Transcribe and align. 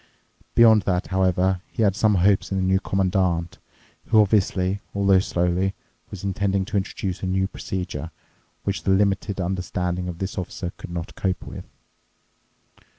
Beyond 0.55 0.81
that, 0.89 1.05
however, 1.09 1.61
he 1.71 1.83
had 1.83 1.95
some 1.95 2.15
hopes 2.15 2.49
in 2.51 2.57
the 2.57 2.63
New 2.63 2.79
Commandant, 2.79 3.59
who 4.07 4.19
obviously, 4.19 4.79
although 4.95 5.19
slowly, 5.19 5.75
was 6.09 6.23
intending 6.23 6.65
to 6.65 6.75
introduce 6.77 7.21
a 7.21 7.27
new 7.27 7.47
procedure 7.47 8.09
which 8.63 8.81
the 8.81 8.89
limited 8.89 9.39
understanding 9.39 10.07
of 10.07 10.17
this 10.17 10.39
Officer 10.39 10.71
could 10.77 10.89
not 10.89 11.13
cope 11.13 11.43
with. 11.43 11.65